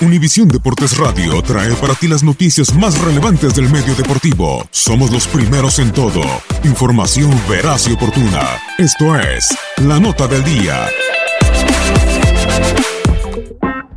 [0.00, 4.64] Univisión Deportes Radio trae para ti las noticias más relevantes del medio deportivo.
[4.70, 6.22] Somos los primeros en todo.
[6.62, 8.42] Información veraz y oportuna.
[8.78, 10.86] Esto es La Nota del Día.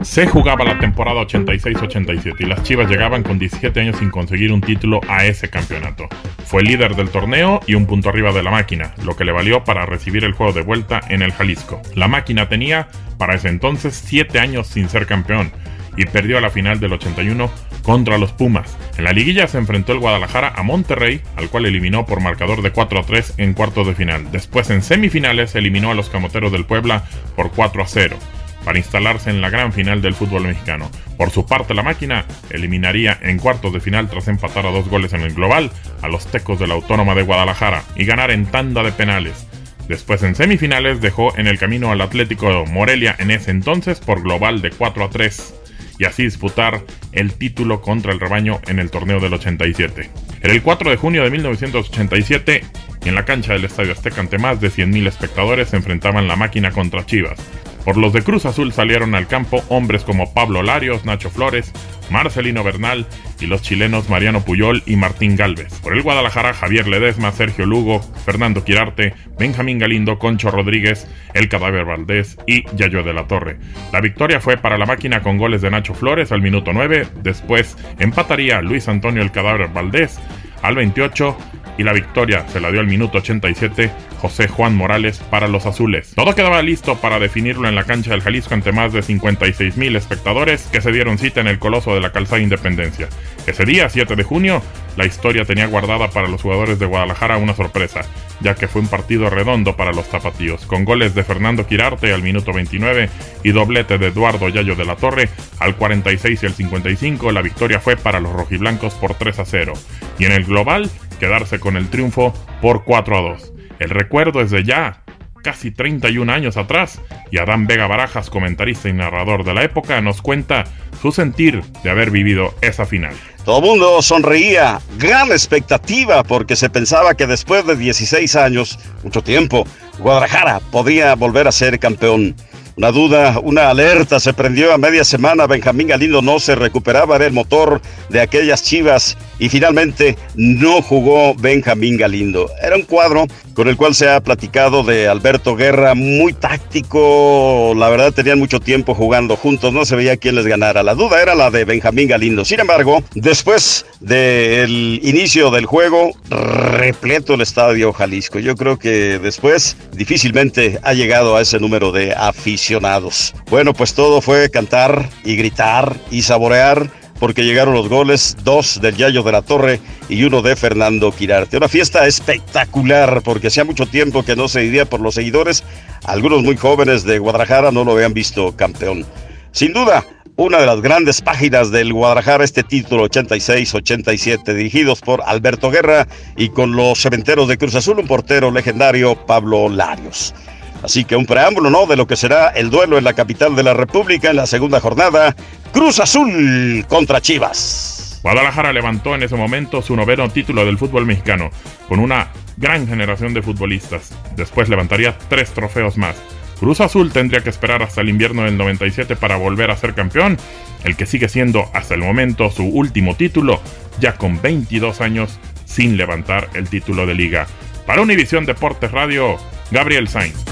[0.00, 4.62] Se jugaba la temporada 86-87 y las Chivas llegaban con 17 años sin conseguir un
[4.62, 6.08] título a ese campeonato.
[6.46, 9.62] Fue líder del torneo y un punto arriba de la máquina, lo que le valió
[9.62, 11.82] para recibir el juego de vuelta en el Jalisco.
[11.94, 12.88] La máquina tenía,
[13.18, 15.52] para ese entonces, 7 años sin ser campeón
[15.96, 17.50] y perdió la final del 81
[17.82, 18.76] contra los Pumas.
[18.96, 22.70] En la liguilla se enfrentó el Guadalajara a Monterrey, al cual eliminó por marcador de
[22.70, 24.30] 4 a 3 en cuartos de final.
[24.30, 27.04] Después en semifinales eliminó a los Camoteros del Puebla
[27.36, 28.16] por 4 a 0
[28.64, 30.90] para instalarse en la gran final del fútbol mexicano.
[31.16, 35.12] Por su parte, la máquina eliminaría en cuartos de final tras empatar a dos goles
[35.12, 35.70] en el global
[36.00, 39.46] a los Tecos de la Autónoma de Guadalajara y ganar en tanda de penales.
[39.88, 44.62] Después en semifinales dejó en el camino al Atlético Morelia en ese entonces por global
[44.62, 45.54] de 4 a 3
[46.02, 46.82] y así disputar
[47.12, 50.10] el título contra el rebaño en el torneo del 87.
[50.42, 52.64] Era el 4 de junio de 1987
[53.04, 56.34] y en la cancha del Estadio Azteca ante más de 100.000 espectadores se enfrentaban la
[56.34, 57.38] máquina contra Chivas.
[57.84, 61.72] Por los de Cruz Azul salieron al campo hombres como Pablo Larios, Nacho Flores,
[62.10, 63.06] Marcelino Bernal
[63.40, 65.80] y los chilenos Mariano Puyol y Martín Galvez.
[65.80, 71.84] Por el Guadalajara, Javier Ledesma, Sergio Lugo, Fernando Quirarte, Benjamín Galindo, Concho Rodríguez, El Cadáver
[71.84, 73.58] Valdés y Yayo de la Torre.
[73.92, 77.76] La victoria fue para la máquina con goles de Nacho Flores al minuto 9, después
[77.98, 80.20] empataría Luis Antonio El Cadáver Valdés
[80.62, 81.36] al 28
[81.78, 83.90] y la victoria se la dio al minuto 87
[84.20, 86.12] José Juan Morales para los azules.
[86.14, 89.96] Todo quedaba listo para definirlo en la cancha del Jalisco ante más de 56 mil
[89.96, 93.08] espectadores que se dieron cita en el coloso de la calzada Independencia.
[93.46, 94.62] Ese día, 7 de junio,
[94.96, 98.02] la historia tenía guardada para los jugadores de Guadalajara una sorpresa,
[98.40, 102.22] ya que fue un partido redondo para los tapatíos, con goles de Fernando Quirarte al
[102.22, 103.08] minuto 29
[103.42, 107.80] y doblete de Eduardo Yayo de la Torre al 46 y al 55, la victoria
[107.80, 109.72] fue para los rojiblancos por 3 a 0.
[110.18, 110.90] Y en el global,
[111.22, 113.52] quedarse con el triunfo por 4 a 2.
[113.78, 115.04] El recuerdo es de ya,
[115.44, 117.00] casi 31 años atrás,
[117.30, 120.64] y Adán Vega Barajas, comentarista y narrador de la época, nos cuenta
[121.00, 123.14] su sentir de haber vivido esa final.
[123.44, 129.22] Todo el mundo sonreía, gran expectativa porque se pensaba que después de 16 años, mucho
[129.22, 129.64] tiempo,
[130.00, 132.34] Guadalajara podría volver a ser campeón.
[132.76, 135.46] Una duda, una alerta se prendió a media semana.
[135.46, 141.34] Benjamín Galindo no se recuperaba, era el motor de aquellas chivas y finalmente no jugó
[141.34, 142.48] Benjamín Galindo.
[142.62, 147.88] Era un cuadro con el cual se ha platicado de Alberto Guerra, muy táctico, la
[147.88, 150.84] verdad tenían mucho tiempo jugando juntos, no se veía quién les ganara.
[150.84, 152.44] La duda era la de Benjamín Galindo.
[152.44, 158.38] Sin embargo, después del inicio del juego, repleto el estadio Jalisco.
[158.38, 163.34] Yo creo que después difícilmente ha llegado a ese número de aficionados.
[163.50, 168.96] Bueno, pues todo fue cantar y gritar y saborear porque llegaron los goles, dos del
[168.96, 169.78] Yayo de la Torre
[170.08, 171.56] y uno de Fernando Quirarte.
[171.56, 175.62] Una fiesta espectacular, porque hacía mucho tiempo que no se vivía por los seguidores.
[176.02, 179.06] Algunos muy jóvenes de Guadalajara no lo habían visto campeón.
[179.52, 180.04] Sin duda,
[180.34, 186.48] una de las grandes páginas del Guadalajara, este título 86-87, dirigidos por Alberto Guerra y
[186.48, 190.34] con los cementeros de Cruz Azul, un portero legendario, Pablo Larios.
[190.82, 191.86] Así que un preámbulo, ¿no?
[191.86, 194.80] De lo que será el duelo en la capital de la República en la segunda
[194.80, 195.34] jornada.
[195.72, 198.20] Cruz Azul contra Chivas.
[198.22, 201.50] Guadalajara levantó en ese momento su noveno título del fútbol mexicano,
[201.88, 204.12] con una gran generación de futbolistas.
[204.36, 206.16] Después levantaría tres trofeos más.
[206.60, 210.38] Cruz Azul tendría que esperar hasta el invierno del 97 para volver a ser campeón,
[210.84, 213.60] el que sigue siendo hasta el momento su último título,
[213.98, 217.48] ya con 22 años sin levantar el título de liga.
[217.86, 219.38] Para Univisión Deportes Radio,
[219.72, 220.51] Gabriel Sainz.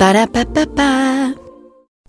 [0.00, 1.39] Ba-da-ba-ba-ba.